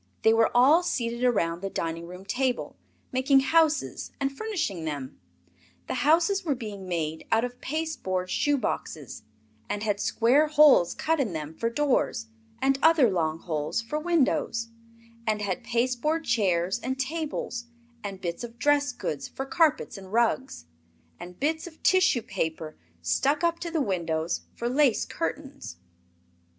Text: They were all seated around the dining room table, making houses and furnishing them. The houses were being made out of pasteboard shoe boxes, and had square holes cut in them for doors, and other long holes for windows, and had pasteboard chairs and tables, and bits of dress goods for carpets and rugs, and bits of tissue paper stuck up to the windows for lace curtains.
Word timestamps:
They 0.23 0.33
were 0.33 0.49
all 0.57 0.81
seated 0.81 1.23
around 1.23 1.61
the 1.61 1.69
dining 1.69 2.07
room 2.07 2.25
table, 2.25 2.75
making 3.11 3.41
houses 3.41 4.09
and 4.19 4.35
furnishing 4.35 4.83
them. 4.83 5.19
The 5.85 5.93
houses 6.01 6.43
were 6.43 6.55
being 6.55 6.87
made 6.89 7.27
out 7.31 7.45
of 7.45 7.61
pasteboard 7.61 8.31
shoe 8.31 8.57
boxes, 8.57 9.21
and 9.69 9.83
had 9.83 9.99
square 9.99 10.47
holes 10.47 10.95
cut 10.95 11.19
in 11.19 11.33
them 11.33 11.53
for 11.53 11.69
doors, 11.69 12.25
and 12.63 12.79
other 12.81 13.11
long 13.11 13.41
holes 13.41 13.79
for 13.79 13.99
windows, 13.99 14.69
and 15.27 15.39
had 15.39 15.63
pasteboard 15.63 16.23
chairs 16.25 16.79
and 16.79 16.99
tables, 16.99 17.65
and 18.03 18.21
bits 18.21 18.43
of 18.43 18.57
dress 18.57 18.91
goods 18.93 19.27
for 19.27 19.45
carpets 19.45 19.99
and 19.99 20.11
rugs, 20.11 20.65
and 21.19 21.39
bits 21.39 21.67
of 21.67 21.83
tissue 21.83 22.23
paper 22.23 22.75
stuck 23.03 23.43
up 23.43 23.59
to 23.59 23.69
the 23.69 23.81
windows 23.83 24.41
for 24.55 24.67
lace 24.67 25.05
curtains. 25.05 25.77